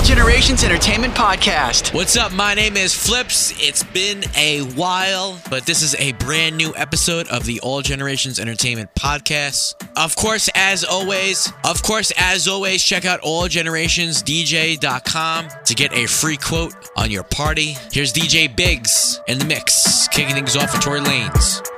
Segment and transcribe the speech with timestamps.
[0.00, 1.92] All Generations Entertainment Podcast.
[1.92, 2.32] What's up?
[2.32, 3.54] My name is Flipz.
[3.60, 8.40] It's been a while, but this is a brand new episode of the All Generations
[8.40, 9.74] Entertainment Podcast.
[9.98, 16.38] Of course, as always, of course, as always, check out allgenerationsdj.com to get a free
[16.38, 17.76] quote on your party.
[17.92, 21.69] Here's DJ Bigz in the mix, kicking things off with Tory Lanez.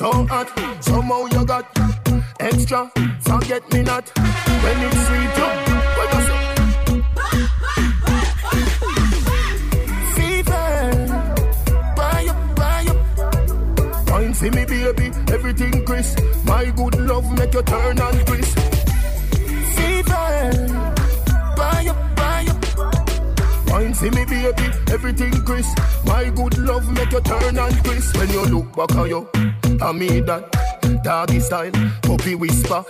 [0.00, 0.48] so hot.
[0.82, 1.64] Somehow you got
[2.40, 2.90] extra.
[3.20, 4.08] Forget me not
[4.62, 5.32] when it's sweet.
[5.40, 5.48] You,
[5.96, 6.38] when you say.
[14.40, 16.18] See me, baby, everything crisp.
[16.46, 18.58] My good love make you turn and crisp.
[19.76, 20.40] Fever,
[21.58, 22.60] buy up, buy up.
[23.68, 25.78] Wine, see me, baby, everything crisp.
[26.06, 28.16] My good love make you turn and crisp.
[28.16, 29.49] When you look back at you.
[29.82, 31.70] I mean that doggy style,
[32.02, 32.84] puppy whisper.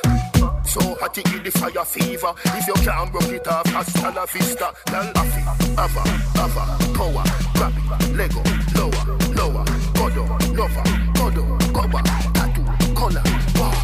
[0.65, 2.33] So hot it the fire fever.
[2.45, 4.73] If you can't broke it off, hasta la vista.
[4.87, 5.43] Tell Afi,
[5.79, 6.03] Ava,
[6.39, 6.65] Ava,
[6.95, 7.25] Power,
[7.55, 8.43] Grab it, Lego,
[8.77, 9.65] Lower, Lower,
[9.95, 10.25] Godo,
[10.55, 10.83] Nova,
[11.15, 12.03] Godo, Goba,
[12.35, 13.23] Tattoo, Color,
[13.55, 13.75] Bar,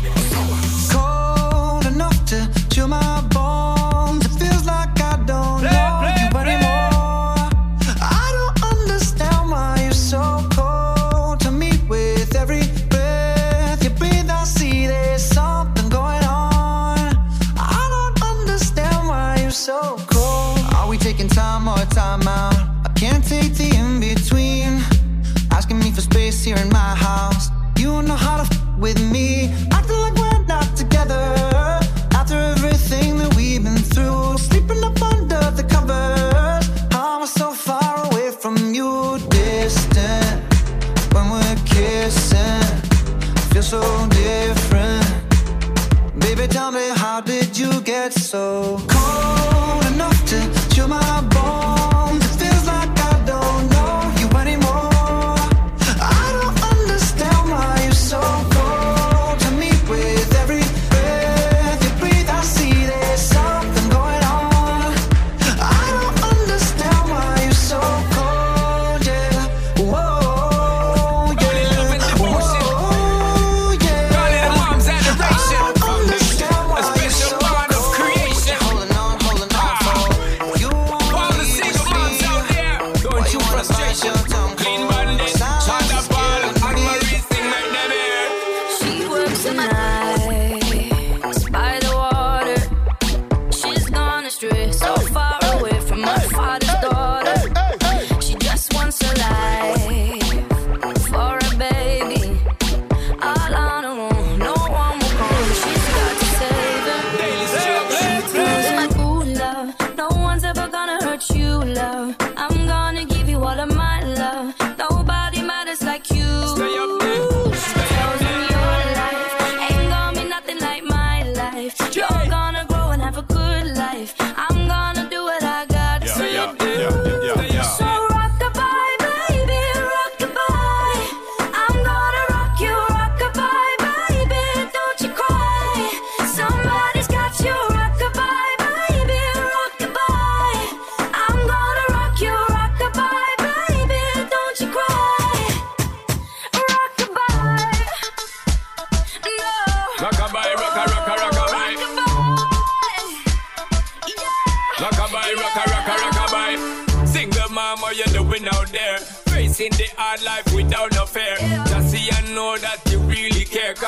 [0.90, 1.80] Sour.
[1.82, 3.15] Cold enough to chill my
[26.46, 27.50] here in my house.
[27.76, 29.52] You don't know how to f with me.
[29.72, 31.24] Acting like we're not together.
[32.18, 36.64] After everything that we've been through, sleeping up under the covers.
[36.94, 39.18] How am I so far away from you?
[39.28, 40.38] Distant
[41.14, 42.66] when we're kissing.
[43.50, 43.82] Feel so
[44.22, 45.06] different.
[46.20, 48.44] Baby, tell me, how did you get so
[48.94, 50.38] cold enough to
[50.72, 51.10] chill my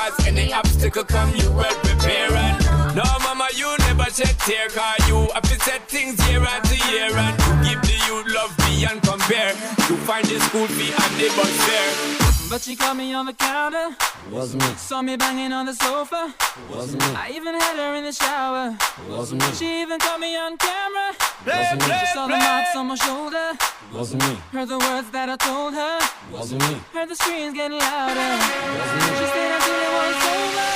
[0.09, 2.31] Cause any obstacle come, you well prepare.
[2.33, 4.67] And no, mama, you never shed tear.
[4.69, 7.11] Cause you have to set things year after year.
[7.15, 9.51] And you give the youth love beyond compare.
[9.53, 12.18] To find the school fee and the bus fare.
[12.49, 13.95] But she caught me on the counter.
[14.31, 14.73] Wasn't me.
[14.75, 16.33] Saw me banging on the sofa.
[16.71, 17.15] Wasn't me.
[17.15, 18.75] I even had her in the shower.
[19.07, 19.47] Wasn't me.
[19.53, 21.13] She even caught me on camera.
[21.45, 21.93] Wasn't me.
[21.99, 23.53] She saw the marks on my shoulder.
[23.93, 24.35] Wasn't me.
[24.51, 25.99] Heard the words that I told her.
[26.31, 26.81] Wasn't me.
[26.91, 28.15] Heard the screams getting louder.
[28.17, 29.09] Wasn't me.
[29.19, 30.69] She stayed until it was over.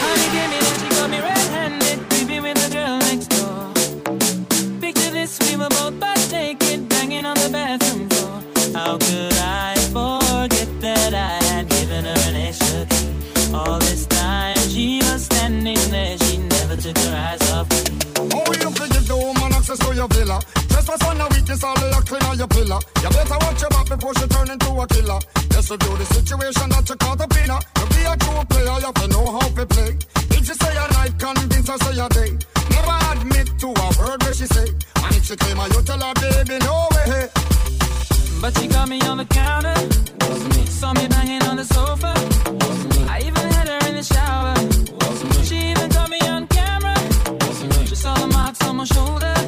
[0.00, 4.80] Honey gave me that she got me red-handed, creepy with the girl next door.
[4.80, 8.42] Picture this, we were both butt naked, banging on the bathroom floor.
[8.72, 10.19] How could I forget
[10.80, 13.54] that I had given her an extra key?
[13.54, 17.98] All this time she was standing there, she never took her eyes off me.
[18.16, 20.40] Oh, you can give the woman access to your villa.
[20.68, 22.80] Trespass on the weakness, all the clean on your pillar.
[23.02, 25.20] You better watch your back before she turn into a killer.
[25.50, 27.60] Just review the situation that you caught up in her.
[27.60, 29.92] To be a true player, you have to know how to play.
[30.32, 32.30] If she say a night, convince her say a day.
[32.70, 34.68] Never admit to a word where she say.
[35.04, 37.28] And if she claim her, you tell her, baby, no way.
[38.40, 39.89] But she got me on the counter.
[40.80, 42.14] Saw me banging on the sofa.
[43.06, 44.54] I even had her in the shower.
[45.44, 46.96] She even caught me on camera.
[47.86, 49.39] She saw the marks on my shoulder.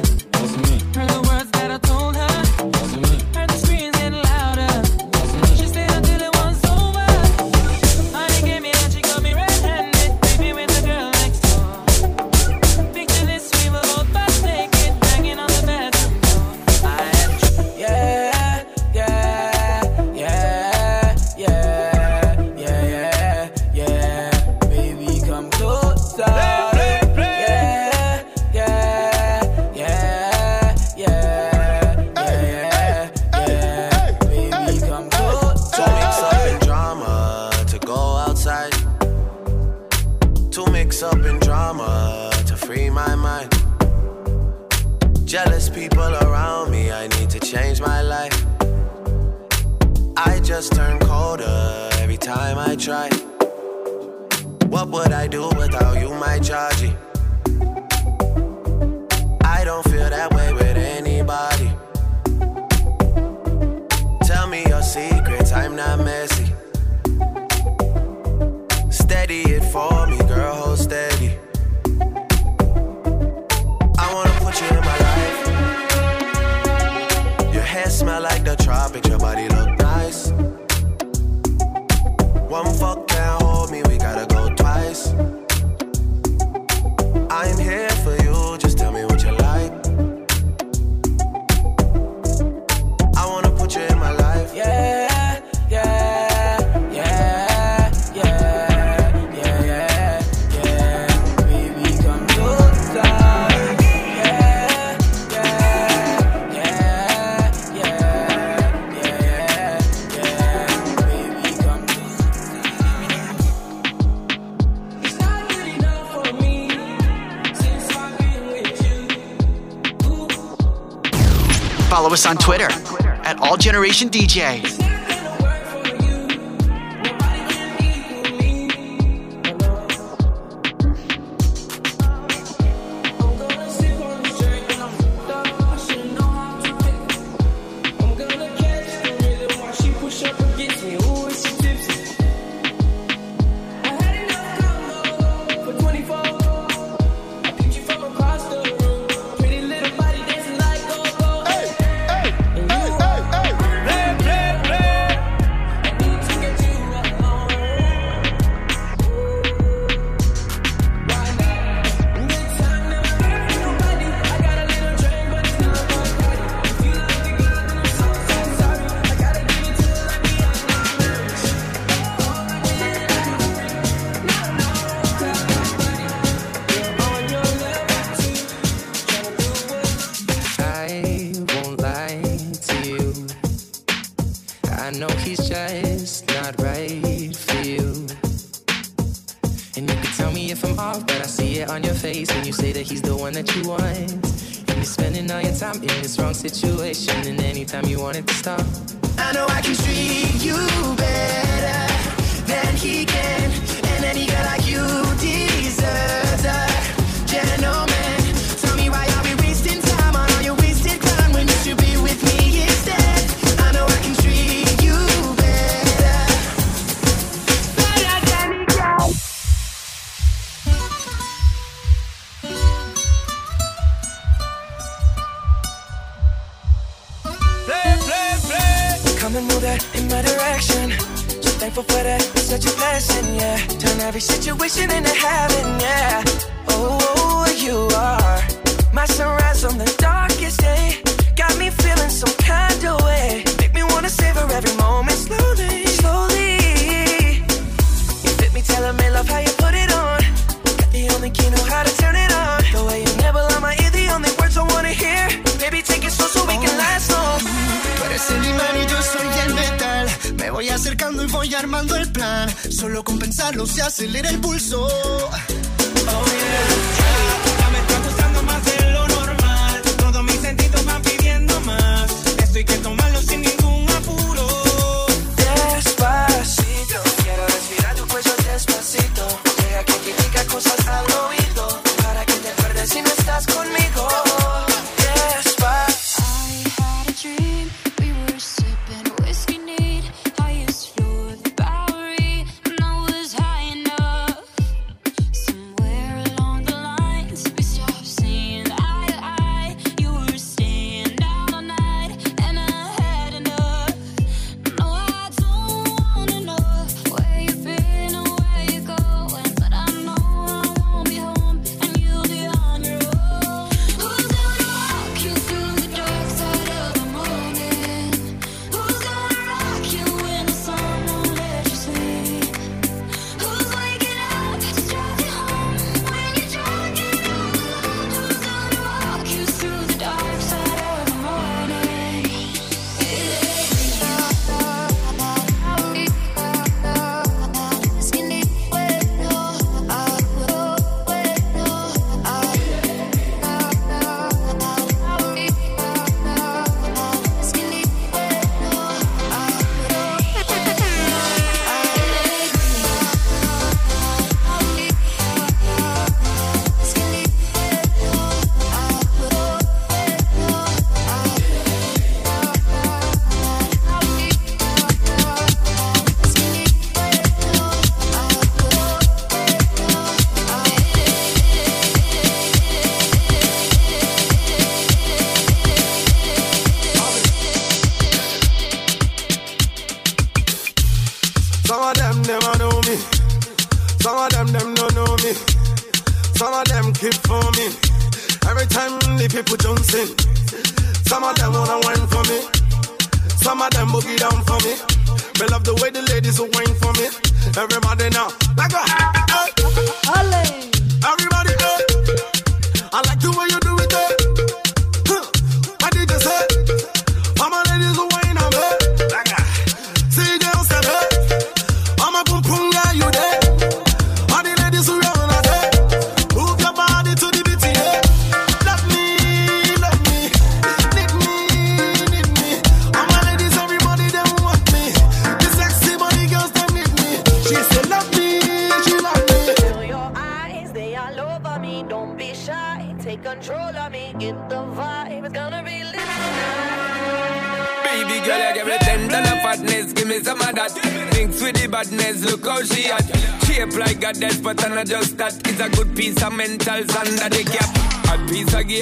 [123.93, 124.62] Generation DJ.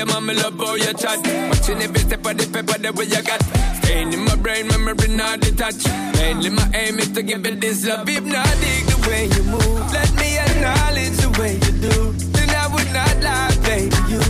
[0.02, 1.20] your mama love boy you chat.
[1.50, 3.42] Watching every step of the paper that way you got.
[3.84, 5.88] Staying in my brain, memory not detached.
[6.18, 8.10] Mainly my aim is to give you this love.
[8.10, 9.94] If not, dig the way you move.
[9.94, 12.12] Let me acknowledge the way you do.
[12.34, 13.96] Then I would not lie, baby.
[14.10, 14.22] You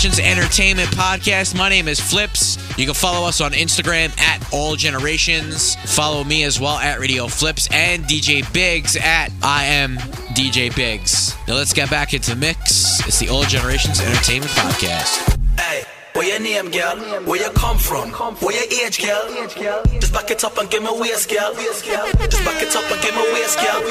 [0.00, 1.54] Generations Entertainment Podcast.
[1.54, 2.56] My name is Flipz.
[2.78, 5.74] You can follow us on Instagram at All Generations.
[5.94, 9.98] Follow me as well at Radio Flipz and DJ Bigz at I am
[10.32, 11.36] DJ Bigz.
[11.46, 13.06] Now let's get back into the mix.
[13.06, 15.38] It's the All Generations Entertainment Podcast.
[15.60, 16.96] Hey, where your name, girl?
[17.26, 18.08] Where you come from?
[18.40, 19.84] Where your age, girl?
[20.00, 21.52] Just back it up and give me waist, girl.
[21.54, 23.82] Just back it up and give me waist, girl.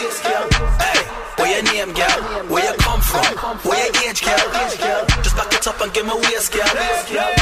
[0.80, 0.89] Hey,
[1.50, 2.22] where your name, girl?
[2.48, 3.58] Where you come from?
[3.70, 5.06] Where your age, girl?
[5.24, 7.39] Just back it up and give me waist, girl.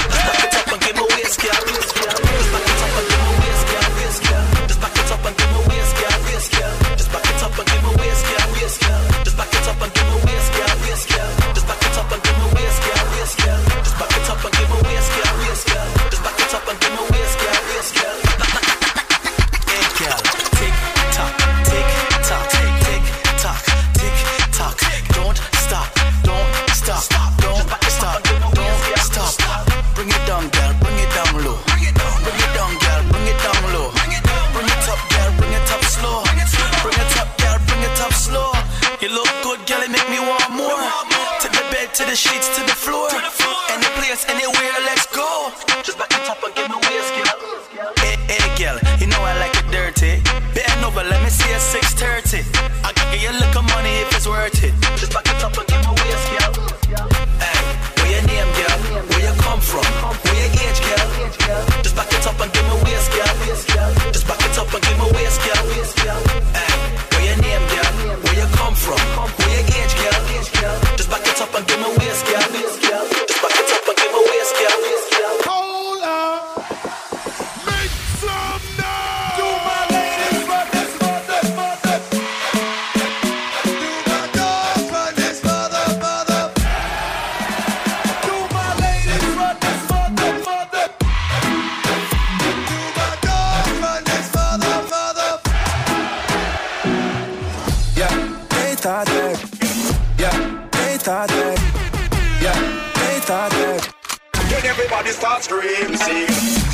[104.98, 106.00] Everybody start screaming.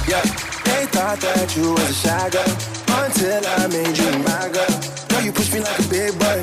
[0.07, 0.23] Yeah,
[0.63, 2.55] they thought that you was a shy girl
[3.03, 4.75] until I made you my girl.
[5.09, 6.39] Girl, you push me like a big boy.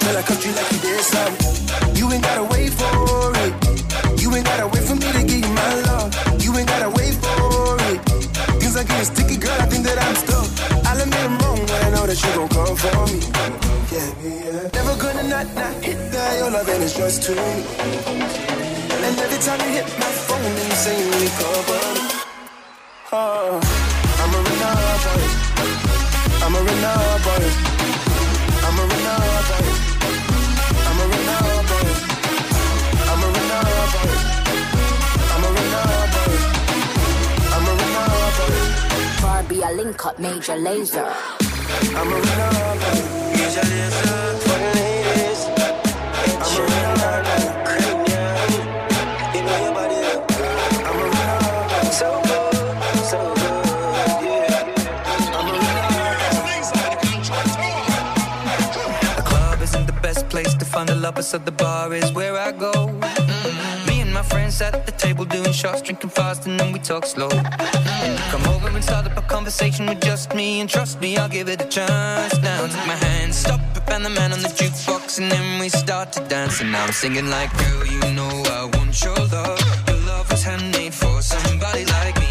[0.00, 1.96] Till I cut you like you did something.
[1.96, 3.52] You ain't gotta wait for it.
[4.20, 6.12] You ain't gotta wait for me to give you my love.
[6.44, 7.98] You ain't gotta wait for it.
[8.60, 9.56] Things are getting sticky, girl.
[9.60, 10.48] I think that I'm stuck.
[10.84, 13.20] I'll admit I'm wrong, but I know that you gon' come for me.
[13.92, 14.68] Yeah, yeah.
[14.76, 16.38] Never gonna not not hit that.
[16.38, 18.81] Your love and it's just too.
[19.04, 22.06] And every time you hit my phone, then you say you need company.
[23.12, 23.60] Oh,
[24.22, 25.24] I'm a renegade boy.
[26.44, 27.44] I'm a renegade boy.
[28.62, 29.66] I'm a renegade boy.
[30.86, 31.88] I'm a renegade boy.
[33.10, 34.14] I'm a renegade boy.
[35.32, 36.34] I'm a renegade boy.
[37.54, 38.54] I'm a renegade boy.
[39.22, 41.10] Barbie, a link up Major Lazer.
[41.98, 42.98] I'm a renegade boy.
[43.34, 45.40] Major Lazer for the ladies.
[46.38, 46.91] I'm a renegade
[61.02, 62.72] lovers, so the bar is where I go.
[62.72, 63.88] Mm.
[63.88, 66.78] Me and my friends sat at the table doing shots, drinking fast, and then we
[66.78, 67.28] talk slow.
[67.28, 71.28] You come over and start up a conversation with just me, and trust me, I'll
[71.28, 72.38] give it a chance.
[72.40, 75.68] Now take my hand, stop it, and the man on the jukebox, and then we
[75.68, 76.60] start to dance.
[76.60, 79.60] And now I'm singing like, girl, you know I want your love.
[79.88, 82.21] Your love was handmade for somebody like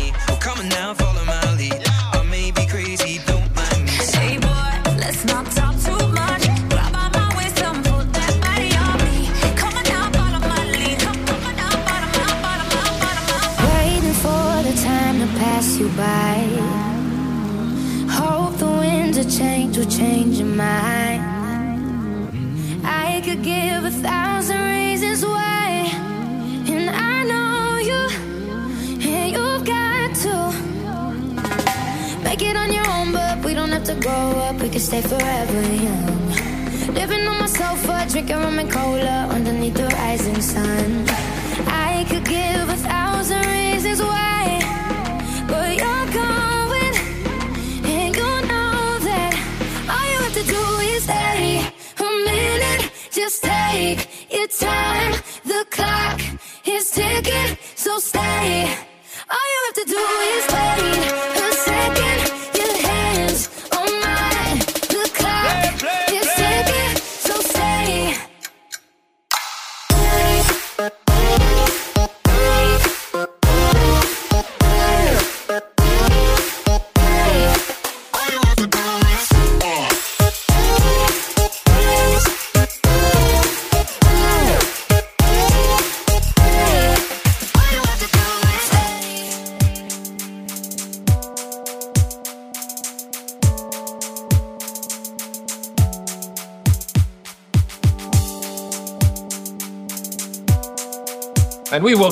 [38.22, 39.31] drinking rum and cola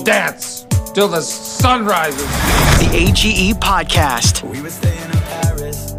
[0.09, 2.25] dance till the sun rises.
[2.79, 4.41] The AGE Podcast.
[4.41, 5.93] We were staying in Paris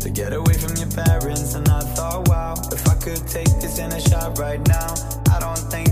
[0.00, 3.78] to get away from your parents, and I thought, wow, if I could take this
[3.78, 4.92] in a shot right now,
[5.30, 5.91] I don't think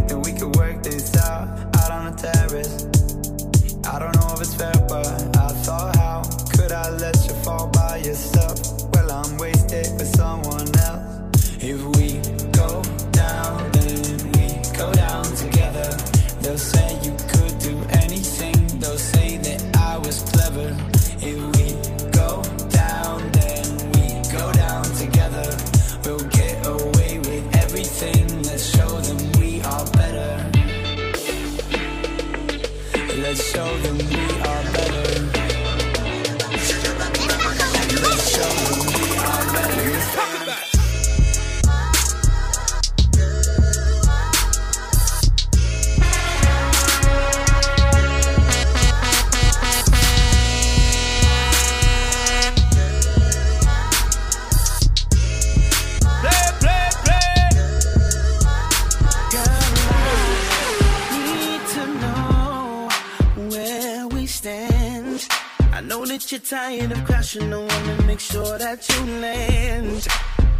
[67.32, 70.04] I wanna make sure that you land.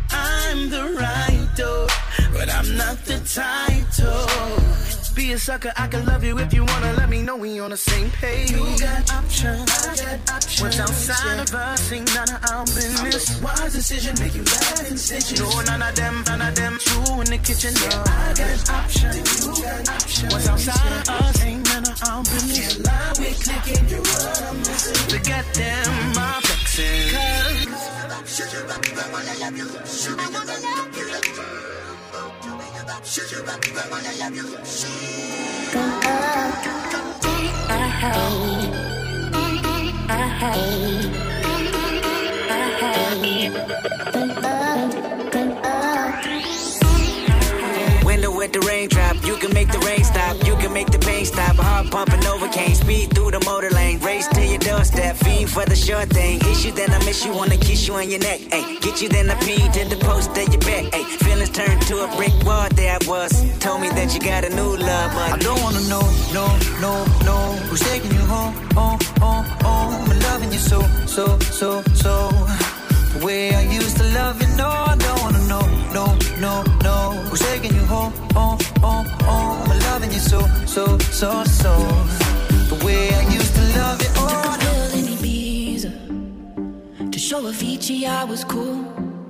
[0.09, 1.89] I'm the right door,
[2.33, 4.71] but I'm not the title.
[5.17, 6.93] Be a sucker, I can love you if you wanna.
[6.93, 8.53] Let me know we on the same page.
[8.53, 9.69] You got options.
[9.85, 10.63] I got options.
[10.63, 13.43] What's outside of us ain't none of our business.
[13.43, 15.41] Wise decision make you laugh and stitches.
[15.41, 16.79] No, none of them, none of them.
[16.79, 17.75] True in the kitchen.
[17.75, 18.05] No.
[18.07, 19.45] I got options.
[19.45, 20.33] You got options.
[20.33, 22.59] What's outside of us ain't none of our business.
[22.59, 23.89] Can't lie, we clicking.
[23.89, 25.19] You're what I'm missing.
[25.19, 27.11] Forget them, my flexing.
[27.11, 27.71] Cause
[55.51, 56.41] for the sure thing.
[56.53, 58.41] Issue, then I miss you, wanna kiss you on your neck.
[58.53, 60.85] Ay, get you, then I pee to the post of your back.
[60.95, 63.33] Ay, feelings turned to a brick wall, there I was.
[63.59, 66.47] Told me that you got a new love, but I don't wanna know, no,
[66.85, 66.93] no,
[67.29, 67.39] no.
[67.69, 70.11] Who's taking you home, home, home, home?
[70.11, 72.15] I'm loving you so, so, so, so.
[73.15, 76.07] The way I used to love you, no, I don't wanna know, no,
[76.39, 76.97] no, no.
[77.29, 79.71] Who's taking you home, home, home, home?
[79.71, 81.73] I'm loving you so, so, so, so.
[82.71, 84.50] The way I used to love you, oh,
[87.31, 88.85] Show Avicii I was cool.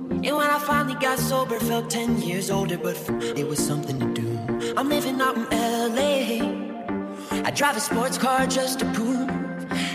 [0.09, 2.97] And when I finally got sober, felt 10 years older, but
[3.37, 4.73] it was something to do.
[4.75, 7.43] I'm living out in LA.
[7.45, 9.29] I drive a sports car just to prove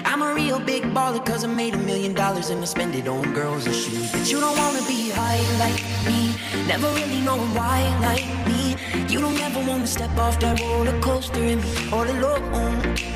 [0.04, 3.08] I'm a real big baller cause I made a million dollars and I spend it
[3.08, 4.12] on girls and shoes.
[4.12, 6.32] But you don't wanna be high like me,
[6.68, 8.76] never really knowing why like me.
[9.12, 13.15] You don't ever wanna step off that roller coaster and be all alone.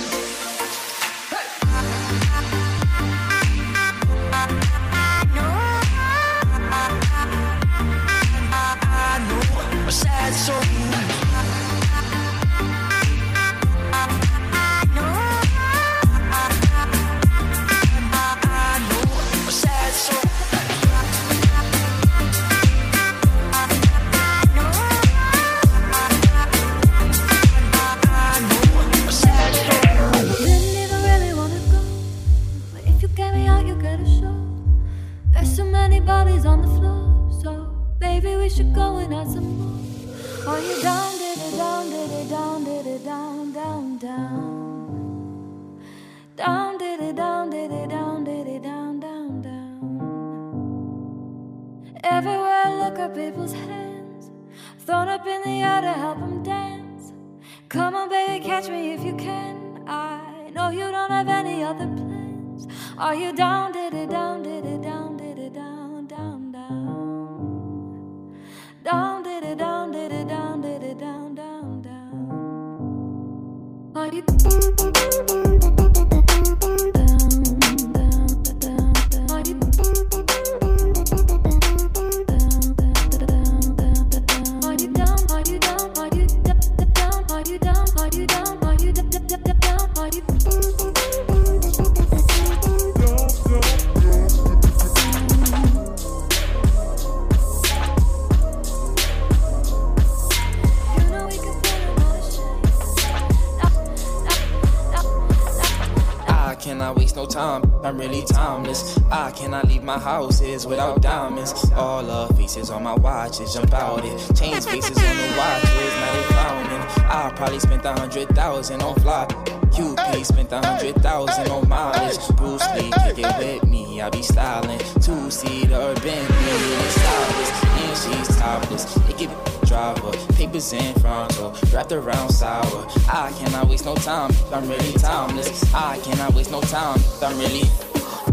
[106.91, 107.63] I waste no time.
[107.85, 108.99] I'm really timeless.
[109.09, 111.53] I cannot leave my houses without diamonds.
[111.71, 114.17] All the faces on my watches jump out it.
[114.35, 117.07] Chains faces on the watches, now they frowning.
[117.09, 119.25] I probably spent a hundred thousand on fly.
[119.71, 122.27] QP spent a hundred thousand on mileage.
[122.35, 124.79] Bruce Lee kick it with me, I be styling.
[124.99, 128.97] Two seater Bentley, stylish, and she's topless.
[129.07, 132.85] It give driver, papers in front frontal, wrapped around sour.
[133.07, 135.73] I cannot waste no time, I'm really timeless.
[135.73, 137.63] I cannot waste no time, I'm really.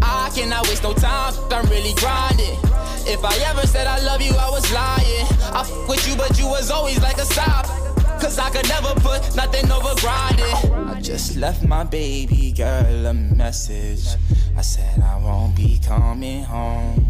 [0.01, 2.59] I cannot waste no time, I'm really grinding.
[3.07, 5.27] If I ever said I love you, I was lying.
[5.55, 7.67] I f with you, but you was always like a side.
[8.19, 10.55] Cause I could never put nothing over grinding.
[10.93, 14.05] I just left my baby girl a message.
[14.57, 17.09] I said I won't be coming home.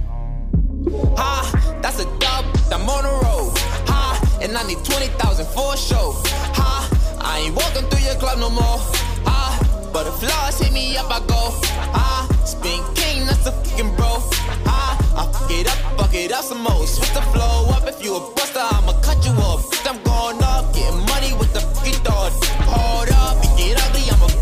[1.17, 3.57] Ha, that's a dub, I'm on the road.
[3.89, 4.08] Ha,
[4.41, 6.13] and I need 20,000 for a show.
[6.55, 8.79] Ha, I ain't walking through your club no more.
[9.27, 11.51] Ha, but if flaws hit me up, I go.
[11.95, 14.19] Ha, spin king, that's a fucking bro.
[14.65, 14.81] Ha,
[15.17, 16.87] I fuck it up, fuck it up some more.
[16.87, 19.59] Switch the flow up, if you a buster, I'ma cut you up.
[19.89, 22.31] I'm going up, getting money with the fucking thought.
[22.69, 24.38] Hold up, you get ugly, I'm a fucking boss.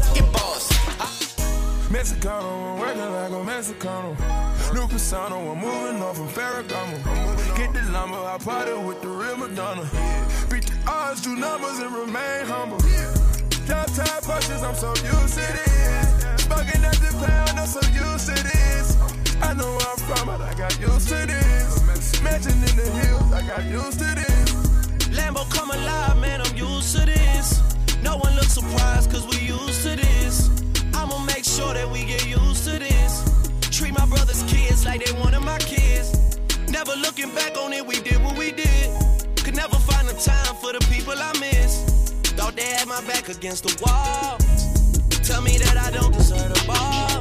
[1.97, 4.13] Mexicano, I'm working like a Mexicano.
[4.71, 7.57] New persona, I'm moving off from Ferragamo.
[7.57, 9.81] Get the lumber, I party with the real Madonna.
[10.47, 12.77] Beat the odds, do numbers, and remain humble.
[13.65, 16.43] Downtown punches, I'm so used to this.
[16.45, 18.95] Smoking at the pound, I'm so used to this.
[19.41, 22.21] I know where I'm from, but I got used to this.
[22.21, 24.53] Mansion in the hills, I got used to this.
[25.17, 27.59] Lambo come alive, man, I'm used to this.
[28.03, 28.96] No one looks surprised,
[43.01, 44.37] my back against the wall.
[45.23, 47.16] Tell me that I don't deserve the ball.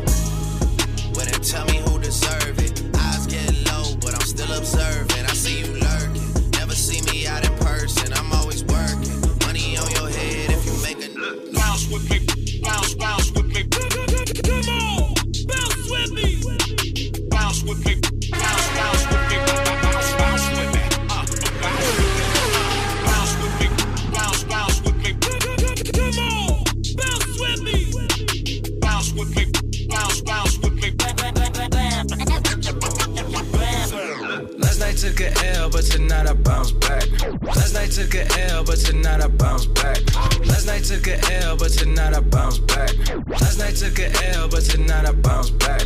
[41.07, 42.91] Took a L, but tonight I bounce back.
[43.29, 45.83] Last night took a L, but tonight I bounce back.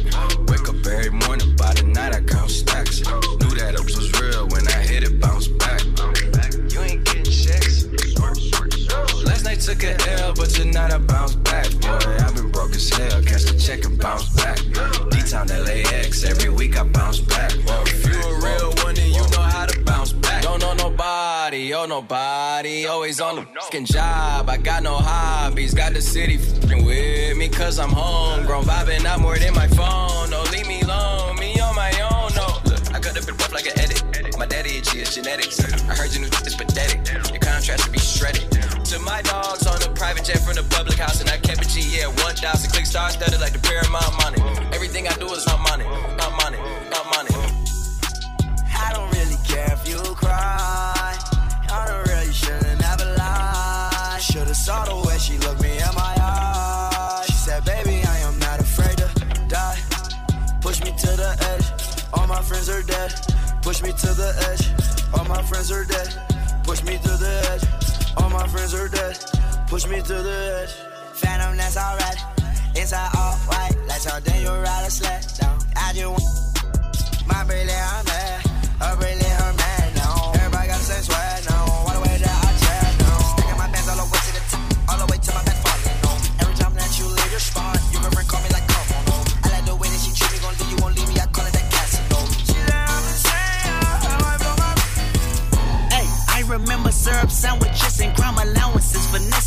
[0.49, 3.01] Wake up every morning, by the night I count stacks.
[3.01, 5.83] Knew that it was real when I hit it, bounce back.
[6.73, 7.85] You ain't getting checks.
[9.25, 11.69] Last night took a L, but tonight I bounce back.
[11.81, 14.59] Boy, I've been broke as hell, catch the check and bounce back.
[15.11, 16.50] D-Town LAX, every
[21.87, 24.49] nobody, oh nobody, always on the fucking job.
[24.49, 28.65] I got no hobbies, got the city fucking with me, cause I'm homegrown.
[28.65, 32.47] Vibing out more than my phone, no, leave me alone, me on my own, no.
[32.71, 34.37] Look, I could have been rough like an edit.
[34.39, 35.61] My daddy itchy, it's genetics.
[35.61, 37.01] I heard your new is pathetic.
[37.31, 38.49] Your contrast to be shredded.
[38.91, 41.69] To my dogs on a private jet from the public house, and I kept it
[41.69, 44.41] G, yeah, 1,000 click stars studded like the Paramount money.
[44.73, 45.70] Everything I do is on my
[64.21, 64.65] the edge.
[65.15, 66.11] All my friends are dead.
[66.65, 67.65] Push me to the edge.
[68.19, 69.17] All my friends are dead.
[69.69, 70.75] Push me to the edge.
[71.15, 72.21] Phantom, that's alright.
[72.77, 75.59] Inside all white, like something you ride a sled down.
[75.77, 78.11] I just want my brilliant, I'm.
[78.83, 79.40] A brilliant,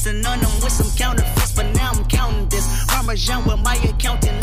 [0.04, 2.86] flexing on them with some counterfeits, but now I'm counting this.
[2.88, 4.43] Parmesan with my accountant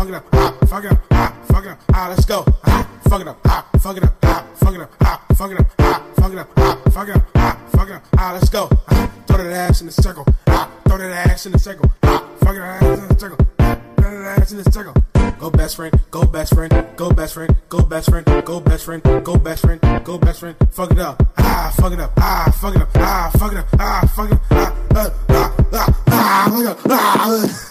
[0.00, 2.86] fuck it up, hop, fuck it up, hop, fuck it up, ah, let's go, hop,
[3.06, 5.70] fuck it up, hop, fuck it up, hop, fuck it up, hop, fuck it up,
[5.78, 8.70] hop, fuck it up, hop, fuck it up, hop, fuck it up, ah, let's go,
[8.88, 12.38] hop, throw that ass in the circle, hop, throw that ass in the circle, hop,
[12.38, 14.94] fuck it ass in the circle, throw that ass in the circle.
[15.38, 19.02] Go best friend, go best friend, go best friend, go best friend, go best friend,
[19.24, 22.74] go best friend, go best friend, fuck it up, ah, fuck it up, ah, fuck
[22.74, 25.72] it up, ah, fuck it up, ah, fuck it up, ah, ah, ah, ah, ah,
[25.72, 27.69] ah, ah, ah, ah, ah, ah, ah,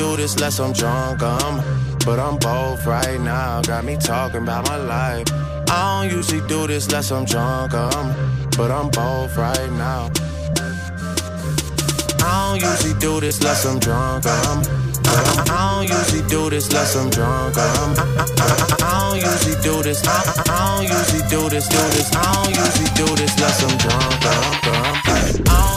[0.00, 1.54] do this less I'm drunk, I'm
[2.06, 3.60] but I'm both right now.
[3.60, 5.26] Got me talking about my life.
[5.68, 8.06] I don't usually do this less I'm drunk, I'm
[8.56, 10.10] but I'm both right now.
[12.24, 14.62] I don't usually do this less I'm drunk, um,
[15.04, 17.58] I'm I don't usually do this less I'm drunk.
[17.58, 20.00] I'm, I, I don't usually do this.
[20.06, 21.68] I, I don't usually do this.
[21.68, 22.08] Do this.
[22.14, 24.24] I don't usually do this less I'm drunk.
[24.24, 24.96] Um, um,
[25.46, 25.69] I don't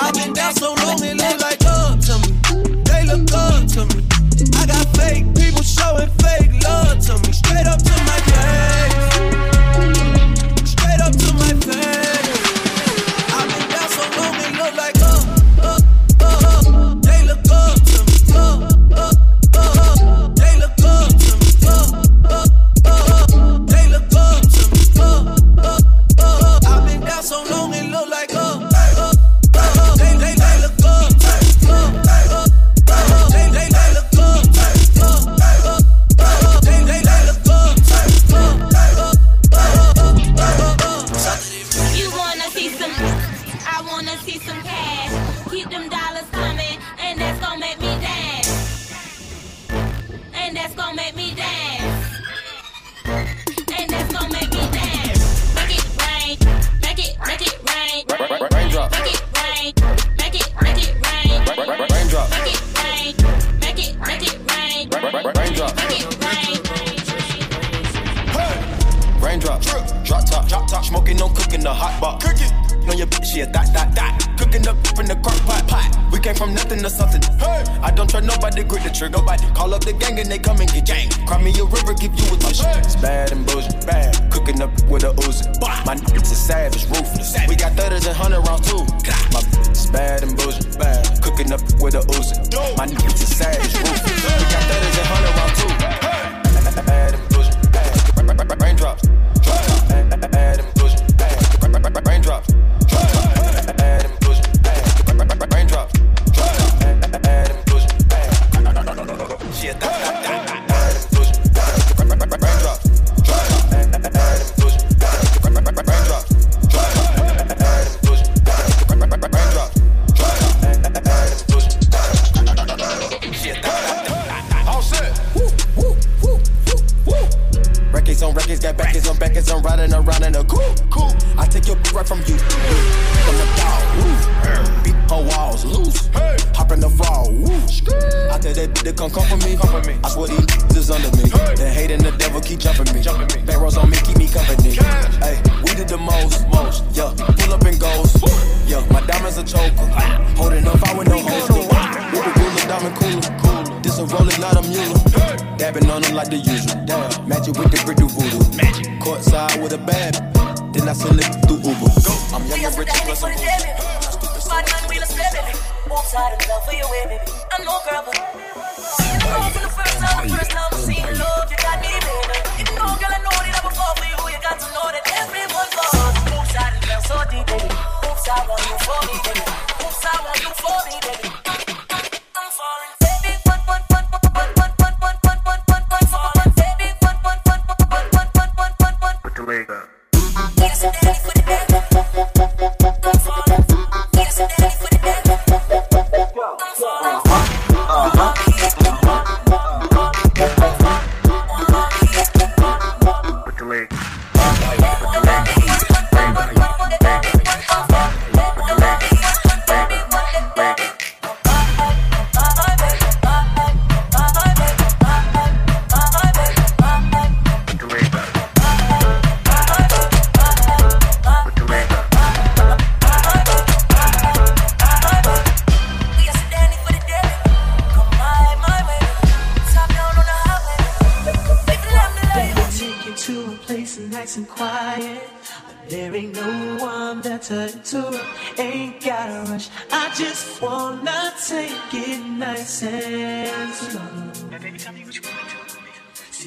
[0.00, 1.67] I've been down so long it look like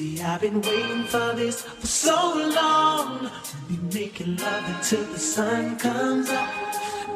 [0.02, 2.16] See, I've been waiting for this for so
[2.56, 3.30] long.
[3.68, 6.50] We'll Be making love until the sun comes up,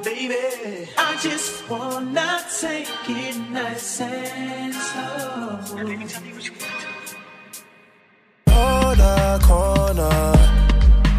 [0.04, 0.88] baby.
[0.96, 5.84] I just wanna take it nice and slow.
[5.84, 6.22] Baby, tell.
[9.48, 10.18] Corner,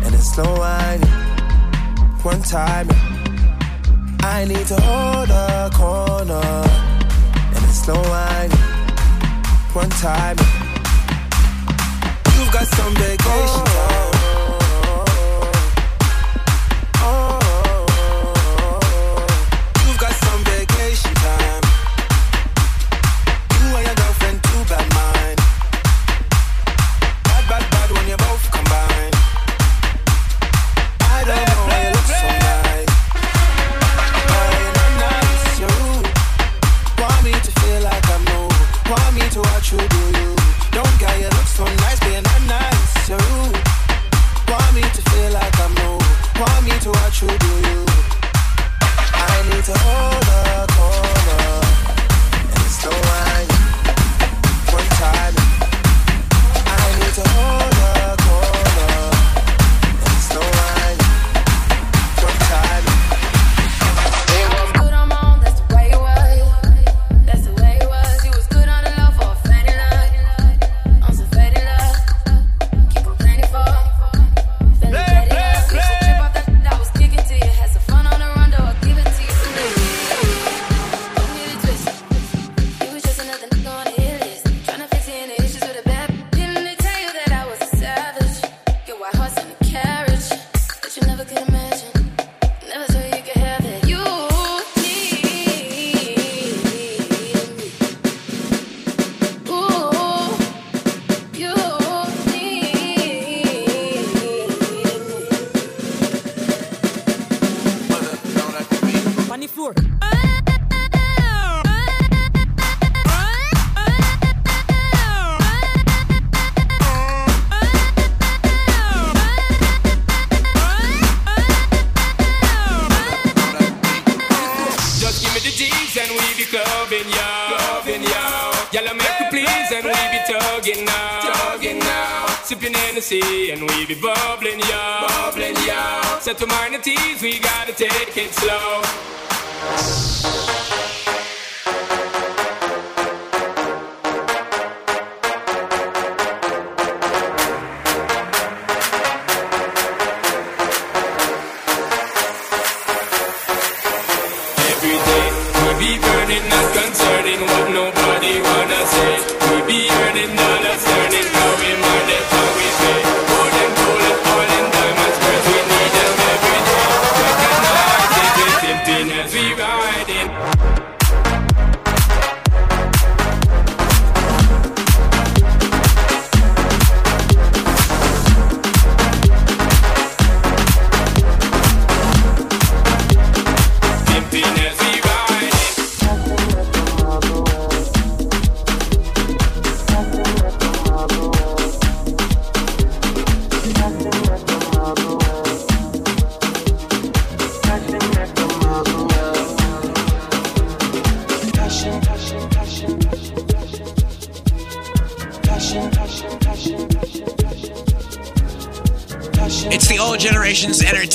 [0.06, 1.10] and it's slow winding,
[2.32, 2.88] One time,
[4.36, 6.48] I need to hold a corner,
[7.56, 8.64] and it's slow winding,
[9.74, 10.57] One time
[12.38, 14.07] you've got some vacation.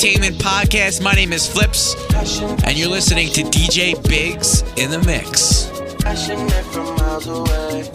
[0.03, 1.01] entertainment podcast.
[1.01, 1.95] My name is Flipz,
[2.67, 5.69] and you're listening to DJ Bigz in the mix.
[6.03, 7.89] Passionate from miles away.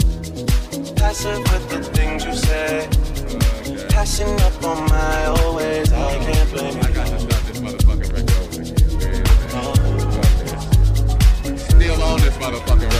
[0.96, 2.88] Passive with the things you say.
[3.90, 5.92] Passing up on my always.
[5.92, 6.82] I can't blame you.
[11.59, 12.97] Still on this.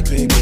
[0.00, 0.39] like baby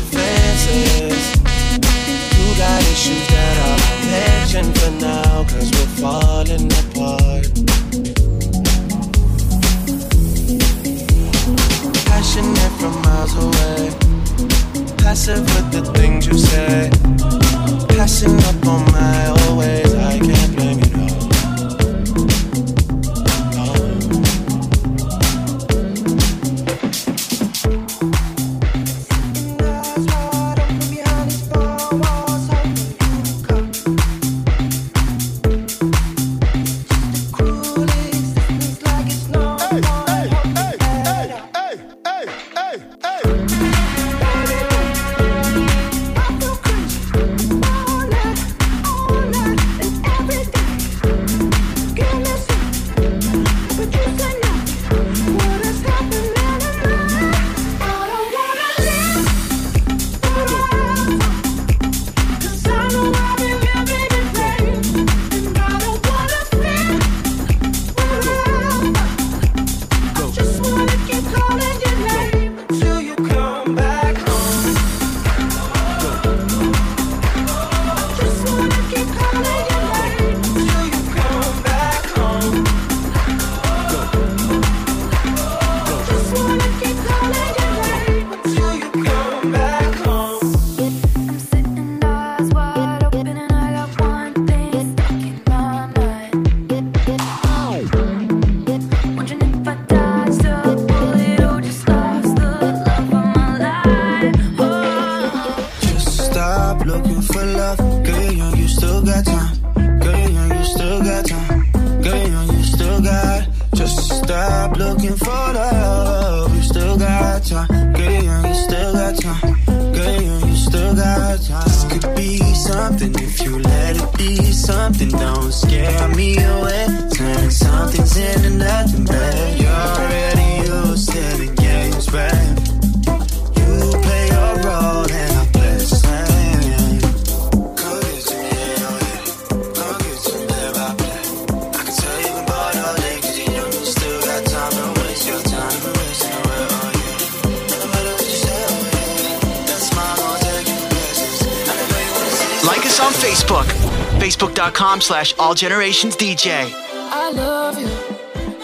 [154.99, 156.73] Facebook.com slash All Generations DJ.
[157.11, 157.89] I love you,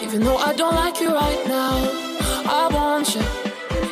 [0.03, 1.89] even though I don't like you right now.
[2.47, 3.23] I want you,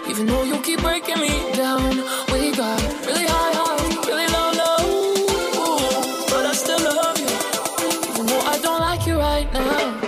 [0.10, 1.98] even though you keep breaking me down.
[2.32, 7.28] We got really high highs, really low lows, but I still love you,
[8.48, 10.00] I don't like you right now.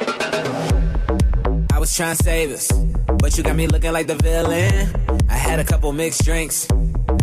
[1.75, 2.71] I was trying to save us,
[3.19, 4.89] but you got me looking like the villain.
[5.29, 6.67] I had a couple mixed drinks,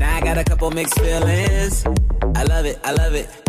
[0.01, 1.85] now I got a couple mixed feelings.
[2.35, 3.42] I love it, I love it.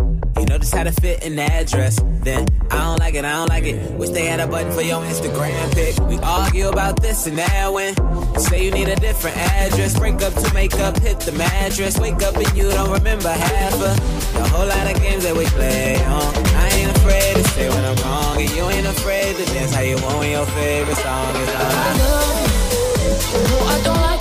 [0.63, 1.99] Just how to fit in the address.
[2.23, 3.75] Then I don't like it, I don't like it.
[3.99, 5.99] Wish they had a button for your Instagram pic.
[6.07, 7.93] We argue about this and that when
[8.39, 9.99] say you need a different address.
[9.99, 11.99] Break up to make up, hit the mattress.
[11.99, 15.43] Wake up and you don't remember half of the whole lot of games that we
[15.47, 16.33] play on.
[16.55, 19.81] I ain't afraid to say when I'm wrong, and you ain't afraid to dance how
[19.81, 21.59] you want when your favorite song is on.
[21.59, 22.23] I
[23.67, 24.12] I don't like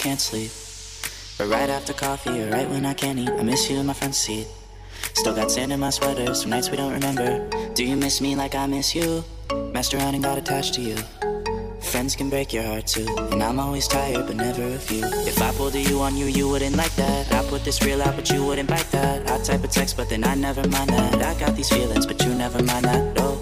[0.00, 0.50] can't sleep.
[1.36, 3.28] But right after coffee, or right when I can't eat.
[3.28, 4.46] I miss you in my front seat.
[5.14, 7.46] Still got sand in my sweaters from nights we don't remember.
[7.74, 9.22] Do you miss me like I miss you?
[9.74, 10.96] Messed around and got attached to you.
[11.82, 13.06] Friends can break your heart too.
[13.30, 15.04] And I'm always tired, but never of you.
[15.26, 17.30] If I pulled a you on you, you wouldn't like that.
[17.32, 19.30] I put this real out, but you wouldn't bite that.
[19.30, 21.20] I type a text, but then I never mind that.
[21.20, 23.18] I got these feelings, but you never mind that.
[23.18, 23.36] Oh,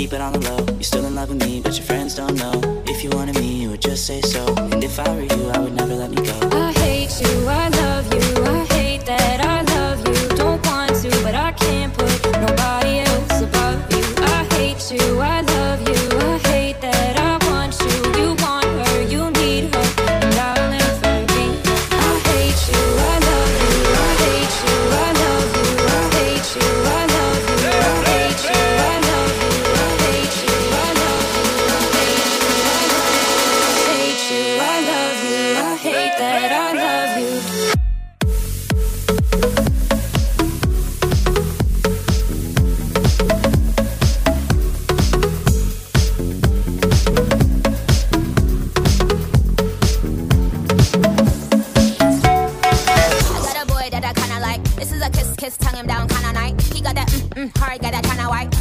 [0.00, 0.64] keep it on the low.
[0.76, 2.56] You're still in love with me, but your friends don't know.
[2.86, 4.42] If you wanted me, you would just say so.
[4.72, 6.38] And if I were you, I would never let me go.
[6.52, 9.49] I hate you, I love you, I hate that I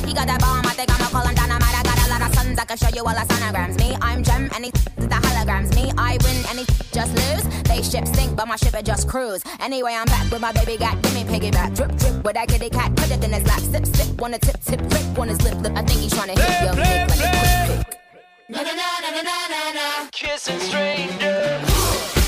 [0.10, 1.70] He got that bomb, I think I'ma call him dynamite.
[1.70, 3.78] I got a lot of sons, I can show you all the sonograms.
[3.78, 5.70] Me, I'm gem, and he the holograms.
[5.76, 7.46] Me, I win, any just lose.
[7.70, 9.44] They ship sink, but my ship it just cruise.
[9.60, 11.76] Anyway, I'm back with my baby got give me piggyback.
[11.76, 13.60] Drip, drip, with that kitty cat, put it in his lap.
[13.60, 15.54] Sip, sip, wanna tip, tip, flip on his lip.
[15.78, 18.00] I think he's trying to hit your dick like a quick pick.
[18.50, 20.10] Na na na na na na na na.
[20.12, 22.19] Kissing strangers.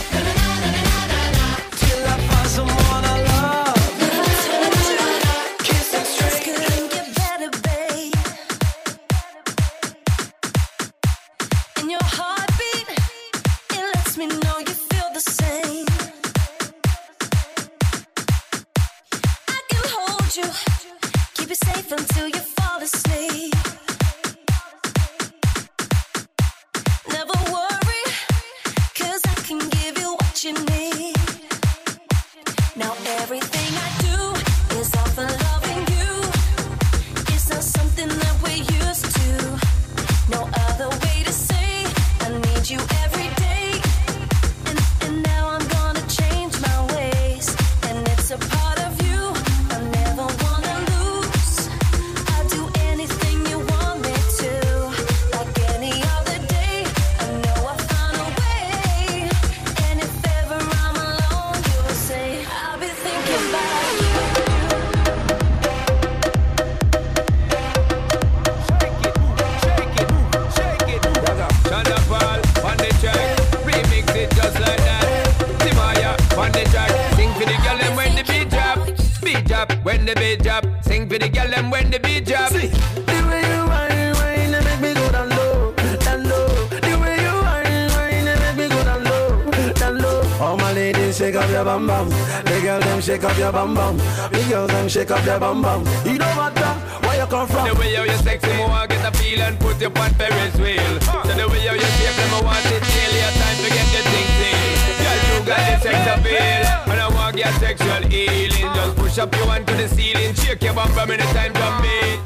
[91.61, 92.09] Your bum bum.
[92.09, 93.97] The girls them shake up your bum bum.
[94.31, 95.81] The girls them shake up their bum bum.
[96.05, 96.73] It don't matter
[97.05, 97.67] where you come from.
[97.67, 100.55] The way how you sexy, me want get a feel and put you on Ferris
[100.57, 100.93] wheel.
[101.01, 103.87] So the way how you shape them, I want it till your time to get
[103.93, 104.73] the thing seen.
[105.01, 108.69] Girl, you got the sex appeal, and I want get sexual healing.
[108.73, 112.19] Just push up your hand to the ceiling, shake your bum bum anytime drum beat.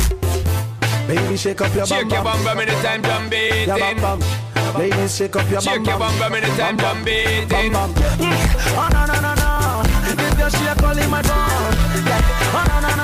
[1.08, 2.44] Baby, shake up your Shake bum your bum.
[2.44, 3.68] bum bum anytime drum beating.
[3.68, 4.45] Your bum bum.
[4.78, 6.18] Ladies, shake up your bum Shake your bum.
[6.20, 7.48] bum bum anytime drum beating.
[7.48, 7.94] Bum bum.
[7.94, 8.76] Mm.
[8.76, 9.52] Oh no no no no.
[10.16, 11.74] This girl she a calling my phone.
[12.58, 12.95] Oh no no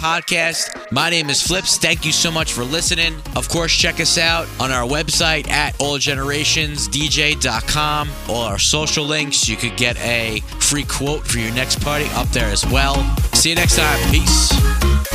[0.00, 0.90] podcast.
[0.90, 1.78] My name is Flipz.
[1.78, 3.14] Thank you so much for listening.
[3.36, 8.10] Of course, check us out on our website at allgenerationsdj.com.
[8.28, 9.48] All our social links.
[9.48, 12.94] You could get a free quote for your next party up there as well.
[13.34, 13.98] See you next time.
[14.10, 15.09] Peace.